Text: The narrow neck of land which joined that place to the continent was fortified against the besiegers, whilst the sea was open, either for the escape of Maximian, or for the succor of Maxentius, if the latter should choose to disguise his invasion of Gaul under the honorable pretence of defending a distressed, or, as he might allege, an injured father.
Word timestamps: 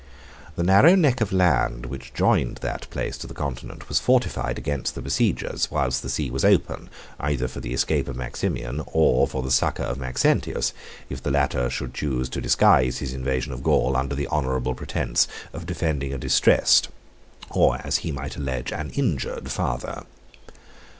The 0.55 0.63
narrow 0.63 0.95
neck 0.95 1.21
of 1.21 1.31
land 1.31 1.85
which 1.85 2.11
joined 2.11 2.55
that 2.63 2.89
place 2.89 3.19
to 3.19 3.27
the 3.27 3.35
continent 3.35 3.87
was 3.87 3.99
fortified 3.99 4.57
against 4.57 4.95
the 4.95 5.01
besiegers, 5.03 5.69
whilst 5.69 6.01
the 6.01 6.09
sea 6.09 6.31
was 6.31 6.43
open, 6.43 6.89
either 7.19 7.47
for 7.47 7.59
the 7.59 7.71
escape 7.71 8.07
of 8.07 8.15
Maximian, 8.15 8.81
or 8.87 9.27
for 9.27 9.43
the 9.43 9.51
succor 9.51 9.83
of 9.83 9.99
Maxentius, 9.99 10.73
if 11.07 11.21
the 11.21 11.29
latter 11.29 11.69
should 11.69 11.93
choose 11.93 12.29
to 12.29 12.41
disguise 12.41 12.97
his 12.97 13.13
invasion 13.13 13.53
of 13.53 13.61
Gaul 13.61 13.95
under 13.95 14.15
the 14.15 14.25
honorable 14.25 14.73
pretence 14.73 15.27
of 15.53 15.67
defending 15.67 16.11
a 16.15 16.17
distressed, 16.17 16.89
or, 17.51 17.79
as 17.83 17.97
he 17.97 18.11
might 18.11 18.35
allege, 18.37 18.71
an 18.71 18.89
injured 18.95 19.51
father. 19.51 20.05